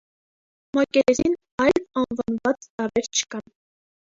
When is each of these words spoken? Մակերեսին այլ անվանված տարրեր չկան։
Մակերեսին 0.77 1.35
այլ 1.65 1.83
անվանված 2.03 2.67
տարրեր 2.73 3.11
չկան։ 3.21 3.47